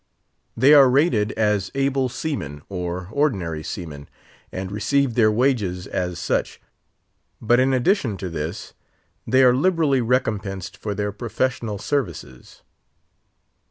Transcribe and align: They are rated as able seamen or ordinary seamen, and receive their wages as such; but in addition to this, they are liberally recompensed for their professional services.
They 0.57 0.73
are 0.73 0.89
rated 0.89 1.31
as 1.33 1.69
able 1.75 2.09
seamen 2.09 2.63
or 2.69 3.09
ordinary 3.11 3.61
seamen, 3.61 4.09
and 4.51 4.71
receive 4.71 5.13
their 5.13 5.31
wages 5.31 5.85
as 5.85 6.17
such; 6.17 6.59
but 7.39 7.59
in 7.59 7.71
addition 7.71 8.17
to 8.17 8.27
this, 8.31 8.73
they 9.27 9.43
are 9.43 9.53
liberally 9.53 10.01
recompensed 10.01 10.75
for 10.75 10.95
their 10.95 11.11
professional 11.11 11.77
services. 11.77 12.63